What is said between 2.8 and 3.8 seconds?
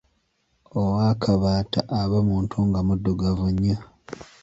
muddugavu nnyo.